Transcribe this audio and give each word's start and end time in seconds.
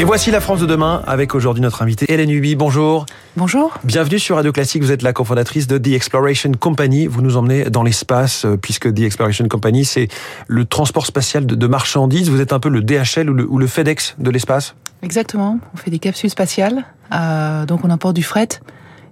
Et 0.00 0.04
voici 0.04 0.30
la 0.30 0.40
France 0.40 0.60
de 0.60 0.66
demain 0.66 1.02
avec 1.08 1.34
aujourd'hui 1.34 1.60
notre 1.60 1.82
invitée 1.82 2.06
Hélène 2.08 2.30
Huby. 2.30 2.54
Bonjour. 2.54 3.04
Bonjour. 3.36 3.74
Bienvenue 3.82 4.20
sur 4.20 4.36
Radio 4.36 4.52
Classique. 4.52 4.80
Vous 4.80 4.92
êtes 4.92 5.02
la 5.02 5.12
cofondatrice 5.12 5.66
de 5.66 5.76
The 5.76 5.88
Exploration 5.88 6.52
Company. 6.52 7.08
Vous 7.08 7.20
nous 7.20 7.36
emmenez 7.36 7.64
dans 7.64 7.82
l'espace 7.82 8.44
euh, 8.44 8.56
puisque 8.56 8.94
The 8.94 9.00
Exploration 9.00 9.48
Company, 9.48 9.84
c'est 9.84 10.06
le 10.46 10.64
transport 10.66 11.04
spatial 11.04 11.46
de, 11.46 11.66
marchandises. 11.66 12.30
Vous 12.30 12.40
êtes 12.40 12.52
un 12.52 12.60
peu 12.60 12.68
le 12.68 12.80
DHL 12.80 13.28
ou 13.28 13.58
le, 13.58 13.66
FedEx 13.66 14.14
de 14.20 14.30
l'espace? 14.30 14.76
Exactement. 15.02 15.58
On 15.74 15.76
fait 15.76 15.90
des 15.90 15.98
capsules 15.98 16.30
spatiales. 16.30 16.84
Euh, 17.12 17.66
donc 17.66 17.84
on 17.84 17.90
importe 17.90 18.14
du 18.14 18.22
fret. 18.22 18.60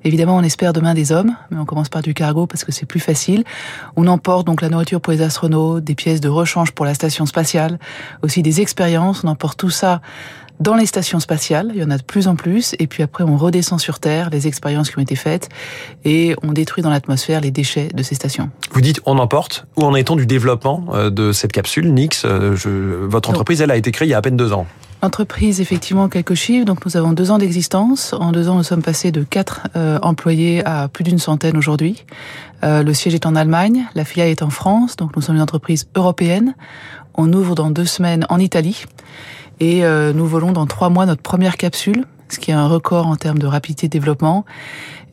Évidemment, 0.05 0.37
on 0.37 0.43
espère 0.45 0.73
demain 0.73 0.95
des 0.95 1.11
hommes, 1.11 1.35
mais 1.51 1.59
on 1.59 1.65
commence 1.65 1.89
par 1.89 2.01
du 2.01 2.15
cargo 2.15 2.47
parce 2.47 2.65
que 2.65 2.71
c'est 2.71 2.87
plus 2.87 3.01
facile. 3.01 3.43
On 3.97 4.07
emporte 4.07 4.47
donc 4.47 4.63
la 4.63 4.69
nourriture 4.69 5.01
pour 5.01 5.13
les 5.13 5.21
astronautes, 5.21 5.83
des 5.83 5.97
pièces 5.97 6.21
de 6.21 6.29
rechange 6.29 6.71
pour 6.71 6.85
la 6.85 6.95
station 6.95 7.27
spatiale, 7.27 7.81
aussi 8.23 8.41
des 8.41 8.61
expériences. 8.61 9.25
On 9.25 9.29
emporte 9.29 9.59
tout 9.59 9.71
ça 9.71 10.01
dans 10.61 10.75
les 10.75 10.87
stations 10.87 11.21
spatiales, 11.21 11.71
il 11.75 11.81
y 11.81 11.85
en 11.85 11.91
a 11.91 11.99
de 11.99 12.03
plus 12.03 12.29
en 12.29 12.37
plus, 12.37 12.75
et 12.79 12.87
puis 12.87 13.03
après 13.03 13.25
on 13.25 13.37
redescend 13.37 13.79
sur 13.79 13.99
Terre, 13.99 14.31
les 14.31 14.47
expériences 14.47 14.91
qui 14.91 14.99
ont 14.99 15.03
été 15.03 15.17
faites, 15.17 15.49
et 16.05 16.35
on 16.43 16.53
détruit 16.53 16.83
dans 16.83 16.91
l'atmosphère 16.91 17.41
les 17.41 17.51
déchets 17.51 17.89
de 17.93 18.03
ces 18.03 18.15
stations. 18.15 18.51
Vous 18.73 18.81
dites 18.81 19.01
on 19.05 19.19
emporte, 19.19 19.67
où 19.77 19.83
en 19.83 19.95
est-on 19.95 20.17
du 20.17 20.27
développement 20.27 20.87
euh, 20.95 21.11
de 21.11 21.33
cette 21.33 21.53
capsule 21.53 21.93
Nix 21.93 22.25
euh, 22.25 22.57
Votre 23.03 23.31
entreprise, 23.31 23.61
elle 23.61 23.71
a 23.71 23.77
été 23.77 23.93
créée 23.93 24.09
il 24.09 24.11
y 24.11 24.15
a 24.15 24.19
à 24.19 24.23
peine 24.23 24.37
deux 24.37 24.53
ans. 24.53 24.67
Entreprise, 25.03 25.61
effectivement, 25.61 26.09
quelques 26.09 26.35
chiffres. 26.35 26.65
Donc, 26.65 26.85
nous 26.87 26.97
avons 26.97 27.13
deux 27.13 27.31
ans 27.31 27.37
d'existence. 27.37 28.15
En 28.15 28.33
deux 28.33 28.49
ans, 28.49 28.57
nous 28.57 28.63
sommes 28.63 28.83
passés 28.83 29.13
de 29.13 29.23
quatre 29.23 29.69
euh, 29.77 29.99
employés 30.01 30.65
à 30.65 30.89
plus 30.89 31.05
d'une 31.05 31.19
centaine 31.19 31.59
aujourd'hui. 31.59 32.05
le 32.63 32.93
siège 32.95 33.15
est 33.15 33.27
en 33.27 33.37
Allemagne, 33.37 33.85
la 33.95 34.07
filiale 34.07 34.31
est 34.31 34.43
en 34.43 34.51
France. 34.51 34.97
Donc, 34.97 35.15
nous 35.15 35.21
sommes 35.21 35.37
une 35.37 35.43
entreprise 35.43 35.87
européenne. 35.95 36.55
On 37.15 37.31
ouvre 37.33 37.55
dans 37.55 37.71
deux 37.71 37.85
semaines 37.85 38.27
en 38.31 38.39
Italie. 38.39 38.85
Et 39.61 39.85
euh, 39.85 40.13
nous 40.13 40.27
volons 40.27 40.53
dans 40.53 40.67
trois 40.67 40.91
mois 40.91 41.07
notre 41.07 41.23
première 41.23 41.57
capsule, 41.57 42.05
ce 42.29 42.39
qui 42.39 42.51
est 42.51 42.55
un 42.55 42.67
record 42.67 43.07
en 43.07 43.17
termes 43.17 43.39
de 43.39 43.47
rapidité 43.47 43.89
de 43.89 43.93
développement. 43.93 44.45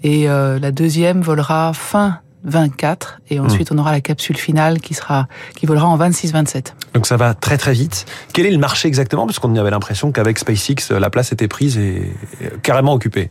Et 0.04 0.30
euh, 0.30 0.60
la 0.60 0.72
deuxième 0.72 1.22
volera 1.22 1.72
fin 1.74 2.20
24 2.46 3.22
et 3.30 3.40
hmm. 3.40 3.46
ensuite 3.46 3.72
on 3.72 3.78
aura 3.78 3.94
la 3.94 4.02
capsule 4.02 4.36
finale 4.36 4.82
qui 4.82 4.94
sera 4.94 5.28
qui 5.56 5.66
volera 5.66 5.88
en 5.88 5.98
26-27. 5.98 6.74
Donc 6.94 7.08
ça 7.08 7.16
va 7.16 7.34
très 7.34 7.58
très 7.58 7.72
vite. 7.72 8.06
Quel 8.34 8.46
est 8.46 8.52
le 8.52 8.58
marché 8.58 8.90
exactement? 8.90 9.26
Parce 9.26 9.40
qu'on 9.40 9.56
avait 9.56 9.72
l'impression 9.72 10.12
qu'avec 10.12 10.38
SpaceX 10.38 10.92
la 10.92 11.10
place 11.10 11.32
était 11.32 11.48
prise 11.48 11.78
et 11.78 12.14
carrément 12.62 12.94
occupée. 12.94 13.30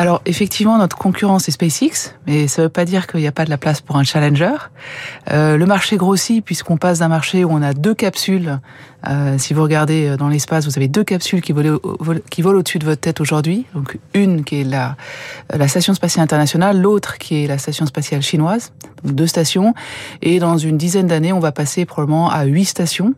Alors 0.00 0.22
effectivement, 0.26 0.78
notre 0.78 0.96
concurrence 0.96 1.44
c'est 1.44 1.50
SpaceX, 1.50 2.14
mais 2.28 2.46
ça 2.46 2.62
ne 2.62 2.66
veut 2.66 2.72
pas 2.72 2.84
dire 2.84 3.08
qu'il 3.08 3.18
n'y 3.18 3.26
a 3.26 3.32
pas 3.32 3.44
de 3.44 3.50
la 3.50 3.58
place 3.58 3.80
pour 3.80 3.96
un 3.96 4.04
challenger. 4.04 4.54
Euh, 5.32 5.56
le 5.56 5.66
marché 5.66 5.96
grossit 5.96 6.44
puisqu'on 6.44 6.76
passe 6.76 7.00
d'un 7.00 7.08
marché 7.08 7.44
où 7.44 7.50
on 7.50 7.62
a 7.62 7.74
deux 7.74 7.94
capsules. 7.94 8.60
Euh, 9.08 9.38
si 9.38 9.54
vous 9.54 9.62
regardez 9.62 10.06
euh, 10.06 10.16
dans 10.16 10.28
l'espace, 10.28 10.66
vous 10.66 10.78
avez 10.78 10.86
deux 10.86 11.02
capsules 11.02 11.40
qui 11.40 11.52
volent, 11.52 11.78
qui 12.30 12.42
volent 12.42 12.60
au-dessus 12.60 12.78
de 12.78 12.84
votre 12.84 13.00
tête 13.00 13.20
aujourd'hui. 13.20 13.66
Donc 13.74 13.98
une 14.14 14.44
qui 14.44 14.60
est 14.60 14.64
la, 14.64 14.96
la 15.52 15.66
station 15.66 15.94
spatiale 15.94 16.22
internationale, 16.22 16.80
l'autre 16.80 17.18
qui 17.18 17.42
est 17.42 17.46
la 17.48 17.58
station 17.58 17.84
spatiale 17.84 18.22
chinoise. 18.22 18.72
Donc 19.02 19.16
deux 19.16 19.26
stations. 19.26 19.74
Et 20.22 20.38
dans 20.38 20.58
une 20.58 20.78
dizaine 20.78 21.08
d'années, 21.08 21.32
on 21.32 21.40
va 21.40 21.50
passer 21.50 21.84
probablement 21.86 22.30
à 22.30 22.44
huit 22.44 22.66
stations 22.66 23.14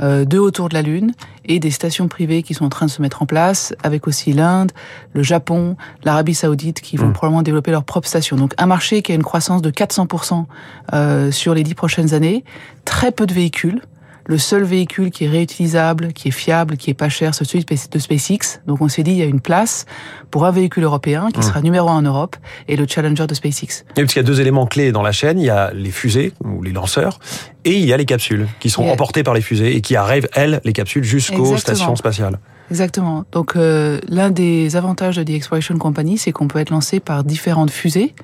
euh, 0.00 0.24
deux 0.24 0.38
autour 0.38 0.68
de 0.68 0.74
la 0.74 0.82
Lune 0.82 1.12
et 1.44 1.60
des 1.60 1.70
stations 1.70 2.08
privées 2.08 2.42
qui 2.42 2.54
sont 2.54 2.64
en 2.64 2.70
train 2.70 2.86
de 2.86 2.90
se 2.90 3.02
mettre 3.02 3.22
en 3.22 3.26
place, 3.26 3.74
avec 3.82 4.06
aussi 4.06 4.32
l'Inde, 4.32 4.72
le 5.12 5.22
Japon, 5.22 5.76
l'Arabie 6.04 6.34
Saoudite 6.34 6.80
qui 6.80 6.96
vont 6.96 7.08
mmh. 7.08 7.12
probablement 7.12 7.42
développer 7.42 7.70
leurs 7.70 7.84
propres 7.84 8.08
stations. 8.08 8.36
Donc 8.36 8.54
un 8.58 8.66
marché 8.66 9.02
qui 9.02 9.12
a 9.12 9.14
une 9.14 9.22
croissance 9.22 9.62
de 9.62 9.70
400% 9.70 10.44
euh, 10.92 11.30
sur 11.30 11.54
les 11.54 11.62
dix 11.62 11.74
prochaines 11.74 12.14
années, 12.14 12.44
très 12.84 13.12
peu 13.12 13.26
de 13.26 13.34
véhicules, 13.34 13.82
le 14.26 14.38
seul 14.38 14.64
véhicule 14.64 15.10
qui 15.10 15.24
est 15.24 15.28
réutilisable, 15.28 16.12
qui 16.12 16.28
est 16.28 16.32
fiable, 16.32 16.76
qui 16.76 16.90
est 16.90 16.94
pas 16.94 17.08
cher, 17.08 17.34
c'est 17.34 17.44
celui 17.44 17.64
de 17.64 17.98
SpaceX. 17.98 18.60
Donc 18.66 18.80
on 18.80 18.88
s'est 18.88 19.02
dit, 19.02 19.12
il 19.12 19.18
y 19.18 19.22
a 19.22 19.26
une 19.26 19.40
place 19.40 19.86
pour 20.30 20.46
un 20.46 20.50
véhicule 20.50 20.84
européen 20.84 21.28
qui 21.32 21.40
mmh. 21.40 21.42
sera 21.42 21.60
numéro 21.60 21.88
un 21.88 21.96
en 21.96 22.02
Europe 22.02 22.36
et 22.68 22.76
le 22.76 22.86
Challenger 22.86 23.26
de 23.26 23.34
SpaceX. 23.34 23.84
Et 23.96 24.02
parce 24.02 24.12
qu'il 24.12 24.22
y 24.22 24.24
a 24.24 24.26
deux 24.26 24.40
éléments 24.40 24.66
clés 24.66 24.92
dans 24.92 25.02
la 25.02 25.12
chaîne, 25.12 25.38
il 25.38 25.46
y 25.46 25.50
a 25.50 25.72
les 25.72 25.90
fusées 25.90 26.32
ou 26.42 26.62
les 26.62 26.72
lanceurs 26.72 27.18
et 27.64 27.78
il 27.78 27.84
y 27.84 27.92
a 27.92 27.96
les 27.96 28.06
capsules 28.06 28.46
qui 28.60 28.70
sont 28.70 28.84
emportées 28.84 29.22
par 29.22 29.34
les 29.34 29.42
fusées 29.42 29.76
et 29.76 29.80
qui 29.80 29.96
arrivent, 29.96 30.28
elles, 30.32 30.60
les 30.64 30.72
capsules, 30.72 31.04
jusqu'aux 31.04 31.56
stations 31.56 31.96
spatiales. 31.96 32.38
Exactement. 32.70 33.24
Donc 33.32 33.56
euh, 33.56 34.00
l'un 34.08 34.30
des 34.30 34.76
avantages 34.76 35.16
de 35.16 35.22
The 35.22 35.30
Exploration 35.30 35.76
Company, 35.78 36.18
c'est 36.18 36.32
qu'on 36.32 36.48
peut 36.48 36.58
être 36.58 36.70
lancé 36.70 37.00
par 37.00 37.24
différentes 37.24 37.70
fusées, 37.70 38.14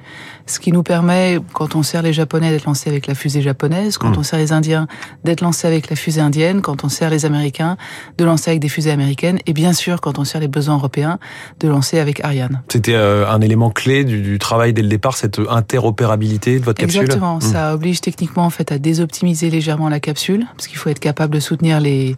ce 0.46 0.58
qui 0.58 0.72
nous 0.72 0.82
permet, 0.82 1.38
quand 1.52 1.76
on 1.76 1.82
sert 1.82 2.02
les 2.02 2.12
Japonais, 2.12 2.50
d'être 2.50 2.64
lancé 2.64 2.88
avec 2.88 3.06
la 3.06 3.14
fusée 3.14 3.42
japonaise, 3.42 3.98
quand 3.98 4.10
hmm. 4.10 4.18
on 4.18 4.22
sert 4.22 4.38
les 4.38 4.52
Indiens, 4.52 4.86
d'être 5.24 5.42
lancé 5.42 5.66
avec 5.66 5.90
la 5.90 5.96
fusée 5.96 6.20
indienne, 6.20 6.62
quand 6.62 6.84
on 6.84 6.88
sert 6.88 7.10
les 7.10 7.26
Américains, 7.26 7.76
de 8.18 8.24
lancer 8.24 8.50
avec 8.50 8.60
des 8.60 8.68
fusées 8.68 8.90
américaines, 8.90 9.38
et 9.46 9.52
bien 9.52 9.72
sûr, 9.72 10.00
quand 10.00 10.18
on 10.18 10.24
sert 10.24 10.40
les 10.40 10.48
besoins 10.48 10.76
européens, 10.76 11.18
de 11.60 11.68
lancer 11.68 11.98
avec 11.98 12.24
Ariane. 12.24 12.62
C'était 12.68 12.94
euh, 12.94 13.30
un 13.30 13.40
élément 13.40 13.70
clé 13.70 14.04
du, 14.04 14.38
travail 14.38 14.72
dès 14.72 14.82
le 14.82 14.88
départ, 14.88 15.16
cette 15.16 15.38
interopérabilité 15.38 16.58
de 16.58 16.64
votre 16.64 16.80
capsule? 16.80 17.02
Exactement. 17.02 17.36
Hmm. 17.36 17.40
Ça 17.42 17.74
oblige 17.74 18.00
techniquement 18.00 18.44
en 18.44 18.50
fait 18.50 18.72
à 18.72 18.78
désoptimiser 18.78 19.50
légèrement 19.50 19.88
la 19.88 20.00
capsule, 20.00 20.46
parce 20.56 20.66
qu'il 20.66 20.78
faut 20.78 20.88
être 20.88 20.98
capable 20.98 21.34
de 21.34 21.40
soutenir 21.40 21.78
les, 21.78 22.16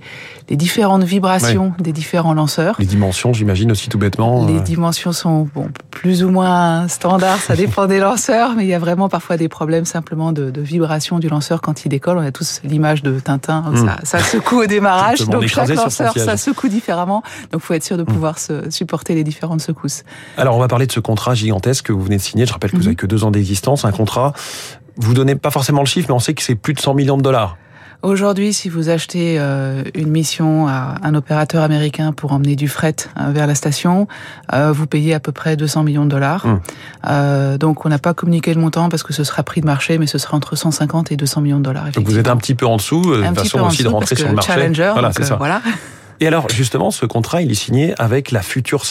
les 0.49 0.57
différentes 0.57 1.03
vibrations 1.03 1.73
des 1.81 1.93
différents 1.93 2.12
différents 2.13 2.35
lanceurs. 2.35 2.77
Les 2.79 2.85
dimensions, 2.85 3.33
j'imagine 3.33 3.71
aussi 3.71 3.89
tout 3.89 3.97
bêtement. 3.97 4.45
Les 4.45 4.59
euh. 4.59 4.61
dimensions 4.61 5.13
sont 5.13 5.49
bon, 5.55 5.69
plus 5.91 6.23
ou 6.23 6.29
moins 6.29 6.87
standards, 6.87 7.39
ça 7.39 7.57
dépend 7.57 7.87
des 7.87 8.01
lanceurs, 8.01 8.53
mais 8.55 8.65
il 8.65 8.69
y 8.69 8.75
a 8.75 8.79
vraiment 8.79 9.09
parfois 9.09 9.39
des 9.39 9.49
problèmes 9.49 9.87
simplement 9.87 10.31
de, 10.31 10.51
de 10.51 10.61
vibration 10.61 11.19
du 11.19 11.31
lanceur 11.31 11.63
quand 11.63 11.87
il 11.87 11.89
décolle. 11.89 12.19
On 12.19 12.23
a 12.23 12.31
tous 12.31 12.61
l'image 12.65 13.03
de 13.03 13.19
Tintin, 13.19 13.63
hmm. 13.63 13.87
ça, 13.87 13.97
ça, 14.03 14.19
secoue 14.19 14.65
au 14.65 14.67
démarrage, 14.67 15.21
donc 15.21 15.47
chaque 15.47 15.71
lanceur, 15.71 16.13
ça 16.13 16.37
secoue 16.37 16.69
différemment. 16.69 17.23
Donc 17.51 17.63
il 17.63 17.67
faut 17.67 17.73
être 17.73 17.85
sûr 17.85 17.97
de 17.97 18.03
hmm. 18.03 18.07
pouvoir 18.07 18.39
se, 18.39 18.69
supporter 18.69 19.15
les 19.15 19.25
différentes 19.25 19.63
secousses. 19.63 20.05
Alors 20.37 20.55
on 20.55 20.61
va 20.61 20.69
parler 20.69 20.87
de 20.87 20.93
ce 20.93 21.01
contrat 21.01 21.35
gigantesque 21.35 21.87
que 21.87 21.93
vous 21.95 22.03
venez 22.03 22.19
de 22.19 22.23
signer. 22.23 22.45
Je 22.45 22.53
rappelle 22.53 22.73
que 22.73 22.77
vous 22.77 22.83
mhm. 22.83 22.89
avez 22.89 22.97
que 22.97 23.07
deux 23.07 23.25
ans 23.25 23.31
d'existence, 23.31 23.87
un 23.87 23.93
contrat. 23.93 24.35
Vous 24.99 25.15
donnez 25.15 25.35
pas 25.35 25.51
forcément 25.51 25.81
le 25.81 25.87
chiffre, 25.87 26.09
mais 26.11 26.15
on 26.15 26.19
sait 26.19 26.35
que 26.35 26.43
c'est 26.43 26.57
plus 26.57 26.75
de 26.75 26.81
100 26.81 26.93
millions 26.93 27.17
de 27.17 27.23
dollars. 27.23 27.57
Aujourd'hui, 28.03 28.53
si 28.53 28.69
vous 28.69 28.89
achetez 28.89 29.37
euh, 29.39 29.85
une 29.95 30.09
mission 30.09 30.67
à 30.67 30.97
un 31.05 31.15
opérateur 31.15 31.63
américain 31.63 32.13
pour 32.13 32.33
emmener 32.33 32.57
du 32.57 32.67
fret 32.67 32.97
euh, 33.17 33.31
vers 33.31 33.47
la 33.47 33.55
station, 33.55 34.09
euh, 34.53 34.73
vous 34.73 34.89
payez 34.89 35.15
à 35.15 35.21
peu 35.21 35.31
près 35.31 35.57
200 35.57 35.85
millions 35.85 36.05
de 36.05 36.11
dollars. 36.11 36.45
Hum. 36.45 37.59
donc, 37.59 37.87
on 37.87 37.89
n'a 37.89 37.99
pas 37.99 38.13
communiqué 38.13 38.53
le 38.55 38.61
montant 38.61 38.89
parce 38.89 39.05
que 39.05 39.13
ce 39.13 39.23
sera 39.23 39.45
prix 39.45 39.61
de 39.61 39.67
marché, 39.67 39.99
mais 39.99 40.09
ce 40.09 40.19
sera 40.19 40.37
entre 40.37 40.57
150 40.57 41.13
et 41.13 41.17
200 41.17 41.43
millions 41.43 41.59
de 41.59 41.65
dollars. 41.65 41.91
Donc, 41.93 42.09
vous 42.09 42.19
êtes 42.19 42.29
un 42.29 42.37
petit 42.37 42.57
peu 42.57 42.67
en 42.67 42.77
dessous, 42.77 43.15
de 43.15 43.23
façon 43.35 43.61
aussi 43.61 43.85
de 43.85 43.89
rentrer 43.89 44.17
sur 44.17 44.27
le 44.27 44.35
marché. 44.35 44.53
Challenger, 44.53 44.91
voilà, 44.95 45.13
c'est 45.13 45.25
ça. 45.25 45.37
Voilà. 45.37 45.63
Et 46.19 46.27
alors, 46.27 46.49
justement, 46.49 46.91
ce 46.91 47.07
contrat, 47.07 47.43
il 47.43 47.51
est 47.51 47.55
signé 47.55 47.95
avec 47.99 48.33
la 48.33 48.43
future 48.43 48.85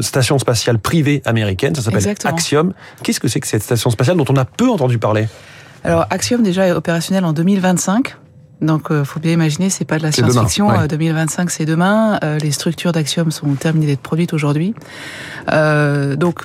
station 0.00 0.38
spatiale 0.38 0.78
privée 0.78 1.22
américaine, 1.24 1.74
ça 1.74 1.82
s'appelle 1.82 2.14
Axiom. 2.24 2.72
Qu'est-ce 3.04 3.20
que 3.20 3.28
c'est 3.28 3.40
que 3.40 3.46
cette 3.46 3.62
station 3.62 3.90
spatiale 3.90 4.16
dont 4.16 4.26
on 4.28 4.36
a 4.36 4.44
peu 4.44 4.68
entendu 4.68 4.98
parler? 4.98 5.28
Alors 5.84 6.06
Axiom 6.10 6.42
déjà 6.42 6.66
est 6.66 6.72
opérationnel 6.72 7.24
en 7.24 7.32
2025. 7.32 8.16
Donc, 8.60 8.90
euh, 8.90 9.04
faut 9.04 9.20
bien 9.20 9.32
imaginer, 9.32 9.68
c'est 9.68 9.84
pas 9.84 9.98
de 9.98 10.02
la 10.02 10.12
science-fiction. 10.12 10.86
2025, 10.86 11.42
euh, 11.42 11.46
c'est 11.50 11.64
demain. 11.66 12.18
Euh, 12.24 12.38
les 12.38 12.52
structures 12.52 12.92
d'Axiom 12.92 13.30
sont 13.30 13.48
terminées 13.54 13.86
d'être 13.86 14.00
produites 14.00 14.32
aujourd'hui. 14.32 14.74
Euh, 15.52 16.16
donc, 16.16 16.40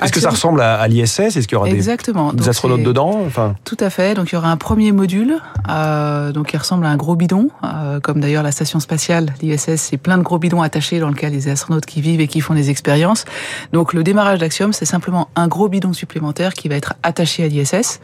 est-ce 0.00 0.12
que 0.12 0.20
ça 0.20 0.30
ressemble 0.30 0.60
à, 0.60 0.86
l'ISS? 0.86 1.20
Est-ce 1.20 1.48
qu'il 1.48 1.52
y 1.52 1.56
aura 1.56 1.68
Exactement. 1.68 2.32
des, 2.32 2.48
astronautes 2.48 2.82
dedans? 2.82 3.20
Enfin... 3.26 3.56
Tout 3.64 3.76
à 3.80 3.90
fait. 3.90 4.14
Donc 4.14 4.30
il 4.30 4.36
y 4.36 4.38
aura 4.38 4.50
un 4.50 4.56
premier 4.56 4.92
module, 4.92 5.38
euh, 5.68 6.30
donc 6.30 6.48
qui 6.48 6.56
ressemble 6.56 6.86
à 6.86 6.88
un 6.88 6.96
gros 6.96 7.16
bidon, 7.16 7.50
euh, 7.64 7.98
comme 7.98 8.20
d'ailleurs 8.20 8.44
la 8.44 8.52
station 8.52 8.78
spatiale, 8.78 9.34
l'ISS, 9.42 9.76
c'est 9.76 9.96
plein 9.96 10.16
de 10.16 10.22
gros 10.22 10.38
bidons 10.38 10.62
attachés 10.62 11.00
dans 11.00 11.08
lequel 11.08 11.32
les 11.32 11.48
astronautes 11.48 11.86
qui 11.86 12.00
vivent 12.00 12.20
et 12.20 12.28
qui 12.28 12.40
font 12.40 12.54
des 12.54 12.70
expériences. 12.70 13.24
Donc 13.72 13.92
le 13.92 14.04
démarrage 14.04 14.38
d'Axiom, 14.38 14.72
c'est 14.72 14.84
simplement 14.84 15.28
un 15.34 15.48
gros 15.48 15.68
bidon 15.68 15.92
supplémentaire 15.92 16.54
qui 16.54 16.68
va 16.68 16.76
être 16.76 16.94
attaché 17.02 17.44
à 17.44 17.48
l'ISS. 17.48 18.00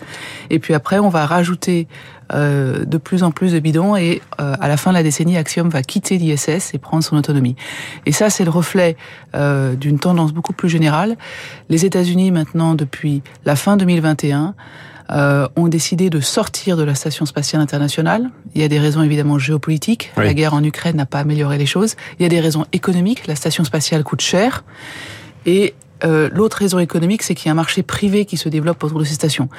Et 0.50 0.58
puis 0.58 0.74
après, 0.74 0.98
on 0.98 1.08
va 1.08 1.26
rajouter 1.26 1.86
euh, 2.32 2.84
de 2.84 2.98
plus 2.98 3.22
en 3.22 3.30
plus 3.30 3.52
de 3.52 3.58
bidons 3.58 3.96
et 3.96 4.22
euh, 4.40 4.54
à 4.60 4.68
la 4.68 4.76
fin 4.76 4.90
de 4.90 4.96
la 4.96 5.02
décennie, 5.02 5.36
Axiom 5.36 5.68
va 5.68 5.82
quitter 5.82 6.18
l'ISS 6.18 6.74
et 6.74 6.78
prendre 6.78 7.04
son 7.04 7.16
autonomie. 7.16 7.56
Et 8.06 8.12
ça, 8.12 8.30
c'est 8.30 8.44
le 8.44 8.50
reflet 8.50 8.96
euh, 9.34 9.74
d'une 9.74 9.98
tendance 9.98 10.32
beaucoup 10.32 10.52
plus 10.52 10.68
générale. 10.68 11.16
Les 11.68 11.84
États-Unis, 11.84 12.30
maintenant, 12.30 12.74
depuis 12.74 13.22
la 13.44 13.56
fin 13.56 13.76
2021, 13.76 14.54
euh, 15.10 15.46
ont 15.56 15.68
décidé 15.68 16.08
de 16.08 16.20
sortir 16.20 16.78
de 16.78 16.82
la 16.82 16.94
station 16.94 17.26
spatiale 17.26 17.60
internationale. 17.60 18.30
Il 18.54 18.62
y 18.62 18.64
a 18.64 18.68
des 18.68 18.78
raisons 18.78 19.02
évidemment 19.02 19.38
géopolitiques. 19.38 20.12
La 20.16 20.32
guerre 20.32 20.54
en 20.54 20.64
Ukraine 20.64 20.96
n'a 20.96 21.04
pas 21.04 21.18
amélioré 21.18 21.58
les 21.58 21.66
choses. 21.66 21.94
Il 22.18 22.22
y 22.22 22.26
a 22.26 22.30
des 22.30 22.40
raisons 22.40 22.64
économiques. 22.72 23.26
La 23.26 23.36
station 23.36 23.64
spatiale 23.64 24.02
coûte 24.02 24.22
cher. 24.22 24.64
Et 25.44 25.74
euh, 26.04 26.30
l'autre 26.32 26.56
raison 26.56 26.78
économique, 26.78 27.22
c'est 27.22 27.34
qu'il 27.34 27.46
y 27.46 27.48
a 27.50 27.52
un 27.52 27.56
marché 27.56 27.82
privé 27.82 28.24
qui 28.24 28.38
se 28.38 28.48
développe 28.48 28.82
autour 28.82 28.98
de 28.98 29.04
ces 29.04 29.14
stations. 29.14 29.50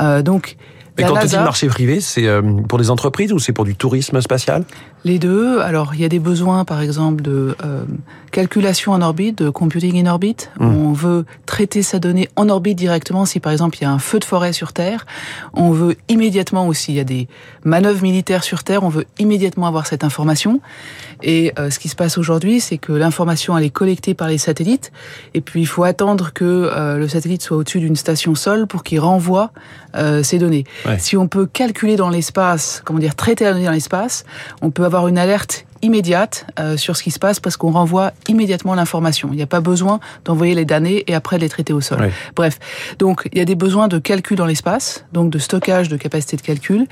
Euh, 0.00 0.22
donc 0.22 0.56
et 0.98 1.02
quand 1.04 1.16
tu 1.18 1.26
dis 1.26 1.36
marché 1.36 1.66
privé, 1.68 2.00
c'est 2.00 2.26
euh, 2.26 2.42
pour 2.68 2.78
des 2.78 2.90
entreprises 2.90 3.32
ou 3.32 3.38
c'est 3.38 3.52
pour 3.52 3.64
du 3.64 3.76
tourisme 3.76 4.20
spatial? 4.20 4.64
Les 5.04 5.18
deux. 5.18 5.60
Alors, 5.60 5.94
il 5.94 6.00
y 6.00 6.04
a 6.04 6.08
des 6.08 6.18
besoins, 6.18 6.64
par 6.64 6.80
exemple, 6.80 7.22
de 7.22 7.54
euh, 7.64 7.84
calculation 8.32 8.92
en 8.92 9.02
orbite, 9.02 9.38
de 9.38 9.50
computing 9.50 10.04
in 10.04 10.10
orbit. 10.10 10.36
Hmm. 10.58 10.66
On 10.66 10.92
veut 10.92 11.24
traiter 11.44 11.82
sa 11.82 11.98
donnée 11.98 12.28
en 12.34 12.48
orbite 12.48 12.76
directement. 12.76 13.24
Si, 13.24 13.38
par 13.38 13.52
exemple, 13.52 13.78
il 13.78 13.82
y 13.82 13.84
a 13.84 13.90
un 13.90 13.98
feu 13.98 14.18
de 14.18 14.24
forêt 14.24 14.52
sur 14.52 14.72
Terre, 14.72 15.06
on 15.52 15.70
veut 15.70 15.96
immédiatement 16.08 16.66
aussi, 16.66 16.92
il 16.92 16.96
y 16.96 17.00
a 17.00 17.04
des 17.04 17.28
manœuvres 17.64 18.02
militaires 18.02 18.42
sur 18.42 18.64
Terre, 18.64 18.82
on 18.82 18.88
veut 18.88 19.04
immédiatement 19.18 19.66
avoir 19.66 19.86
cette 19.86 20.02
information. 20.02 20.60
Et 21.22 21.52
euh, 21.58 21.70
ce 21.70 21.78
qui 21.78 21.88
se 21.88 21.96
passe 21.96 22.18
aujourd'hui, 22.18 22.60
c'est 22.60 22.78
que 22.78 22.92
l'information, 22.92 23.56
elle 23.56 23.64
est 23.64 23.70
collectée 23.70 24.14
par 24.14 24.28
les 24.28 24.38
satellites. 24.38 24.92
Et 25.34 25.40
puis, 25.40 25.60
il 25.60 25.66
faut 25.66 25.84
attendre 25.84 26.32
que 26.32 26.44
euh, 26.44 26.98
le 26.98 27.08
satellite 27.08 27.42
soit 27.42 27.56
au-dessus 27.56 27.80
d'une 27.80 27.96
station 27.96 28.34
sol 28.34 28.66
pour 28.66 28.82
qu'il 28.82 29.00
renvoie 29.00 29.50
euh, 29.96 30.22
ces 30.22 30.38
données. 30.38 30.64
Ouais. 30.86 30.98
Si 30.98 31.16
on 31.16 31.28
peut 31.28 31.46
calculer 31.46 31.96
dans 31.96 32.10
l'espace, 32.10 32.82
comment 32.84 32.98
dire, 32.98 33.14
traiter 33.14 33.44
la 33.44 33.52
donnée 33.52 33.66
dans 33.66 33.72
l'espace, 33.72 34.24
on 34.62 34.70
peut 34.70 34.84
avoir 34.84 35.08
une 35.08 35.18
alerte 35.18 35.66
immédiate 35.82 36.46
euh, 36.58 36.76
sur 36.76 36.96
ce 36.96 37.02
qui 37.02 37.10
se 37.10 37.18
passe 37.18 37.40
parce 37.40 37.56
qu'on 37.56 37.70
renvoie 37.70 38.12
immédiatement 38.28 38.74
l'information. 38.74 39.28
Il 39.32 39.36
n'y 39.36 39.42
a 39.42 39.46
pas 39.46 39.60
besoin 39.60 40.00
d'envoyer 40.24 40.54
les 40.54 40.64
données 40.64 41.04
et 41.06 41.14
après 41.14 41.36
de 41.36 41.42
les 41.42 41.48
traiter 41.48 41.72
au 41.72 41.80
sol. 41.80 42.10
Bref, 42.34 42.58
donc 42.98 43.28
il 43.32 43.38
y 43.38 43.40
a 43.40 43.44
des 43.44 43.54
besoins 43.54 43.88
de 43.88 43.98
calcul 43.98 44.36
dans 44.36 44.46
l'espace, 44.46 45.04
donc 45.12 45.30
de 45.30 45.38
stockage 45.38 45.88
de 45.88 45.96
capacité 45.96 46.36
de 46.36 46.42
calcul. 46.42 46.86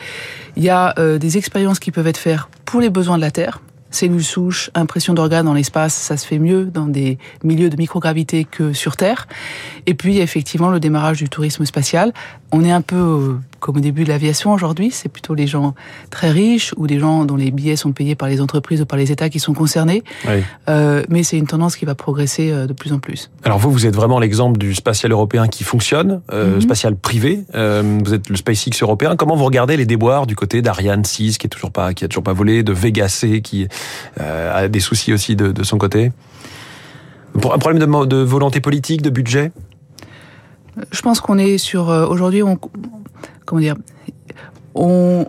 Il 0.56 0.62
y 0.62 0.70
a 0.70 0.94
euh, 0.98 1.18
des 1.18 1.38
expériences 1.38 1.78
qui 1.78 1.90
peuvent 1.90 2.06
être 2.06 2.18
faites 2.18 2.40
pour 2.64 2.80
les 2.80 2.90
besoins 2.90 3.16
de 3.16 3.22
la 3.22 3.30
Terre. 3.30 3.60
Cellules 3.90 4.24
souches, 4.24 4.70
impression 4.74 5.14
d'organes 5.14 5.46
dans 5.46 5.54
l'espace, 5.54 5.94
ça 5.94 6.16
se 6.16 6.26
fait 6.26 6.40
mieux 6.40 6.64
dans 6.64 6.86
des 6.86 7.16
milieux 7.44 7.70
de 7.70 7.76
microgravité 7.76 8.44
que 8.44 8.72
sur 8.72 8.96
Terre. 8.96 9.28
Et 9.86 9.94
puis, 9.94 10.18
effectivement, 10.18 10.70
le 10.70 10.80
démarrage 10.80 11.18
du 11.18 11.28
tourisme 11.28 11.64
spatial. 11.64 12.12
On 12.50 12.64
est 12.64 12.72
un 12.72 12.80
peu 12.80 12.96
euh, 12.96 13.38
comme 13.64 13.78
au 13.78 13.80
début 13.80 14.04
de 14.04 14.10
l'aviation 14.10 14.52
aujourd'hui, 14.52 14.90
c'est 14.90 15.08
plutôt 15.08 15.34
les 15.34 15.46
gens 15.46 15.74
très 16.10 16.30
riches 16.30 16.74
ou 16.76 16.86
des 16.86 16.98
gens 16.98 17.24
dont 17.24 17.36
les 17.36 17.50
billets 17.50 17.76
sont 17.76 17.92
payés 17.92 18.14
par 18.14 18.28
les 18.28 18.42
entreprises 18.42 18.82
ou 18.82 18.84
par 18.84 18.98
les 18.98 19.10
États 19.10 19.30
qui 19.30 19.40
sont 19.40 19.54
concernés. 19.54 20.02
Oui. 20.28 20.42
Euh, 20.68 21.02
mais 21.08 21.22
c'est 21.22 21.38
une 21.38 21.46
tendance 21.46 21.74
qui 21.76 21.86
va 21.86 21.94
progresser 21.94 22.50
euh, 22.52 22.66
de 22.66 22.74
plus 22.74 22.92
en 22.92 22.98
plus. 22.98 23.30
Alors 23.42 23.58
vous, 23.58 23.70
vous 23.72 23.86
êtes 23.86 23.96
vraiment 23.96 24.18
l'exemple 24.18 24.58
du 24.58 24.74
spatial 24.74 25.12
européen 25.12 25.48
qui 25.48 25.64
fonctionne, 25.64 26.20
euh, 26.30 26.56
Mhm. 26.56 26.60
spatial 26.60 26.94
privé. 26.94 27.44
Euh, 27.54 28.00
vous 28.04 28.12
êtes 28.12 28.28
le 28.28 28.36
SpaceX 28.36 28.82
européen. 28.82 29.16
Comment 29.16 29.34
vous 29.34 29.46
regardez 29.46 29.78
les 29.78 29.86
déboires 29.86 30.26
du 30.26 30.36
côté 30.36 30.60
d'Ariane 30.60 31.06
6 31.06 31.38
qui 31.38 31.46
est 31.46 31.48
toujours 31.48 31.72
pas, 31.72 31.94
qui 31.94 32.04
a 32.04 32.08
toujours 32.08 32.24
pas 32.24 32.34
volé, 32.34 32.64
de 32.64 32.72
Vega 32.74 33.08
C 33.08 33.40
qui 33.40 33.66
a 34.20 34.68
des 34.68 34.80
soucis 34.80 35.14
aussi 35.14 35.36
de, 35.36 35.52
de 35.52 35.62
son 35.62 35.78
côté? 35.78 36.12
Un 37.34 37.58
problème 37.58 37.78
de, 37.78 38.04
de 38.04 38.16
volonté 38.18 38.60
politique, 38.60 39.00
de 39.00 39.08
budget? 39.08 39.52
Je 40.90 41.00
pense 41.00 41.20
qu'on 41.20 41.38
est 41.38 41.56
sur 41.56 41.88
aujourd'hui, 41.88 42.42
on 42.42 42.58
comment 43.44 43.60
dire, 43.60 43.76
on 44.74 45.26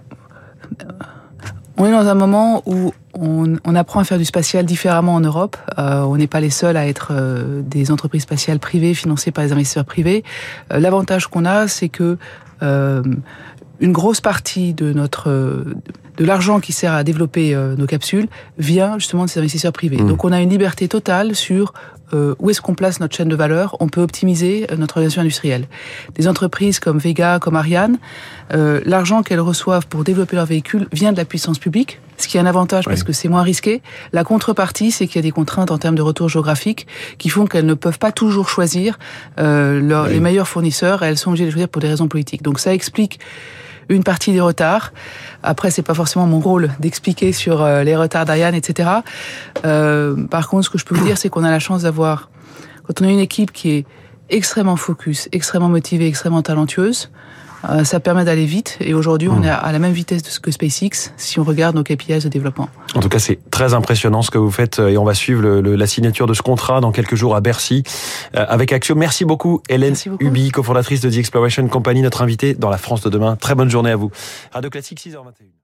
on 1.78 1.86
est 1.86 1.92
dans 1.92 2.08
un 2.08 2.16
moment 2.16 2.64
où 2.66 2.94
on, 3.14 3.56
on 3.64 3.76
apprend 3.76 4.00
à 4.00 4.04
faire 4.04 4.18
du 4.18 4.26
spatial 4.26 4.66
différemment 4.66 5.16
en 5.16 5.22
Europe. 5.22 5.58
Euh, 5.78 6.02
on 6.04 6.18
n'est 6.18 6.28
pas 6.28 6.40
les 6.40 6.50
seuls 6.50 6.78
à 6.78 6.88
être 6.88 7.10
euh, 7.12 7.62
des 7.62 7.92
entreprises 7.92 8.24
spatiales 8.24 8.60
privées 8.60 8.94
financées 8.94 9.32
par 9.32 9.44
les 9.44 9.52
investisseurs 9.52 9.86
privés. 9.86 10.24
Euh, 10.72 10.80
L'avantage 10.80 11.28
qu'on 11.28 11.46
a, 11.46 11.68
c'est 11.68 11.90
que 11.90 12.18
une 12.62 13.92
grosse 13.92 14.22
partie 14.22 14.74
de 14.74 14.94
notre 14.94 15.30
de 15.30 16.26
l'argent 16.26 16.60
qui 16.62 16.72
sert 16.72 16.94
à 16.94 17.04
développer 17.04 17.54
nos 17.78 17.86
capsules 17.86 18.28
vient 18.58 18.98
justement 18.98 19.26
de 19.26 19.30
ces 19.30 19.40
investisseurs 19.40 19.74
privés. 19.74 20.02
Mmh. 20.02 20.08
Donc 20.08 20.24
on 20.24 20.32
a 20.32 20.42
une 20.42 20.50
liberté 20.50 20.88
totale 20.88 21.36
sur 21.36 21.74
euh, 22.14 22.36
où 22.40 22.50
est-ce 22.50 22.62
qu'on 22.62 22.76
place 22.76 23.00
notre 23.00 23.16
chaîne 23.16 23.28
de 23.30 23.36
valeur. 23.36 23.76
On 23.80 23.88
peut 23.88 24.02
optimiser 24.02 24.68
euh, 24.72 24.76
notre 24.78 24.98
organisation 24.98 25.22
industrielle. 25.22 25.68
Des 26.16 26.28
entreprises 26.28 26.80
comme 26.80 26.98
Vega, 26.98 27.40
comme 27.40 27.56
Ariane, 27.56 27.98
euh, 28.54 28.82
l'argent 28.86 29.24
qu'elles 29.24 29.40
reçoivent 29.40 29.88
pour 29.88 30.04
développer 30.04 30.36
leurs 30.36 30.46
véhicules 30.46 30.88
vient 30.92 31.12
de 31.12 31.18
la 31.18 31.26
puissance 31.26 31.58
publique, 31.60 32.00
ce 32.18 32.28
qui 32.28 32.38
est 32.38 32.40
un 32.40 32.46
avantage 32.46 32.86
parce 32.86 33.04
que 33.04 33.12
c'est 33.14 33.28
moins 33.28 33.42
risqué. 33.42 33.82
La 34.14 34.24
contrepartie, 34.24 34.92
c'est 34.92 35.08
qu'il 35.08 35.18
y 35.18 35.20
a 35.20 35.24
des 35.24 35.32
contraintes 35.32 35.72
en 35.72 35.78
termes 35.78 35.96
de 35.96 36.02
retour 36.02 36.30
géographique 36.30 36.88
qui 37.18 37.30
font 37.30 37.46
qu'elles 37.48 37.66
ne 37.66 37.74
peuvent 37.74 38.00
pas 38.00 38.12
toujours 38.12 38.48
choisir 38.50 38.98
euh, 39.40 39.80
leur- 39.82 40.06
Oui. 40.06 40.14
les 40.14 40.20
meilleurs 40.20 40.48
fournisseurs. 40.48 41.04
Elles 41.04 41.18
sont 41.18 41.30
obligées 41.32 41.46
de 41.46 41.52
choisir 41.52 41.68
pour 41.70 41.82
des 41.82 41.88
raisons 41.90 42.08
politiques. 42.08 42.44
Donc 42.44 42.60
ça 42.60 42.74
explique 42.74 43.20
une 43.90 44.04
partie 44.04 44.32
des 44.32 44.42
retards. 44.42 44.94
Après, 45.44 45.72
c'est 45.72 45.82
pas 45.82 45.94
forcément 45.94 46.26
mon 46.26 46.40
rôle 46.40 46.72
d'expliquer 46.80 47.32
sur 47.32 47.62
euh, 47.62 47.84
les 47.84 47.96
retards 47.96 48.26
d'Ariane, 48.26 48.56
etc. 48.56 48.90
Euh, 49.66 50.16
par 50.28 50.50
contre, 50.50 50.66
ce 50.66 50.70
que 50.70 50.78
je 50.78 50.86
peux 50.86 50.96
vous 50.96 51.06
dire, 51.06 51.18
c'est 51.18 51.30
qu'on 51.30 51.44
a 51.44 51.52
la 51.52 51.60
chance 51.60 51.84
d'avoir, 51.84 52.30
quand 52.88 53.02
on 53.02 53.06
a 53.06 53.10
une 53.10 53.20
équipe 53.20 53.52
qui 53.52 53.72
est 53.72 53.86
extrêmement 54.30 54.76
focus, 54.76 55.30
extrêmement 55.32 55.70
motivée, 55.70 56.08
extrêmement 56.08 56.42
talentueuse, 56.42 57.12
euh, 57.70 57.84
ça 57.84 58.00
permet 58.00 58.24
d'aller 58.26 58.46
vite. 58.46 58.78
Et 58.80 58.94
aujourd'hui, 58.94 59.28
on 59.30 59.44
est 59.44 59.50
à 59.50 59.72
la 59.72 59.80
même 59.80 59.94
vitesse 59.94 60.40
que 60.40 60.52
SpaceX 60.52 61.12
si 61.18 61.40
on 61.40 61.44
regarde 61.44 61.76
nos 61.76 61.84
KPIs 61.84 62.20
de 62.24 62.30
développement. 62.30 62.70
En 62.96 63.00
tout 63.00 63.10
cas, 63.10 63.20
c'est 63.20 63.40
très 63.50 63.74
impressionnant 63.74 64.22
ce 64.22 64.32
que 64.32 64.38
vous 64.38 64.52
faites 64.52 64.80
euh, 64.80 64.90
et 64.90 64.98
on 64.98 65.04
va 65.04 65.14
suivre 65.14 65.42
le- 65.42 65.62
le- 65.62 65.76
la 65.76 65.88
signature 65.88 66.28
de 66.28 66.34
ce 66.34 66.42
contrat 66.42 66.82
dans 66.82 66.92
quelques 66.92 67.16
jours 67.16 67.36
à 67.36 67.42
Bercy 67.42 67.84
euh, 68.36 68.46
avec 68.48 68.72
Axio. 68.74 68.96
Merci 68.96 69.26
beaucoup, 69.26 69.62
Hélène 69.70 69.92
Merci 69.92 70.10
beaucoup. 70.10 70.24
Ubi, 70.24 70.50
cofondatrice 70.52 71.02
de 71.02 71.10
The 71.10 71.18
Exploration 71.18 71.68
Company, 71.68 72.02
notre 72.02 72.22
invitée 72.22 72.54
dans 72.54 72.70
la 72.70 72.78
France 72.78 73.02
de 73.02 73.10
demain. 73.10 73.36
Très 73.36 73.56
bonne 73.56 73.70
journée 73.70 73.92
à 73.92 73.96
vous. 73.96 74.12
Radio 74.54 74.70
Classique 74.70 75.00
6h21. 75.00 75.56